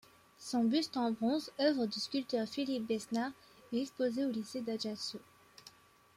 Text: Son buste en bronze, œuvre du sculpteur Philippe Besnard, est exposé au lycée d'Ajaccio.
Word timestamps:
Son 0.39 0.63
buste 0.63 0.97
en 0.97 1.11
bronze, 1.11 1.51
œuvre 1.59 1.85
du 1.85 1.99
sculpteur 1.99 2.47
Philippe 2.47 2.87
Besnard, 2.87 3.33
est 3.71 3.81
exposé 3.83 4.25
au 4.25 4.31
lycée 4.31 4.61
d'Ajaccio. 4.61 5.19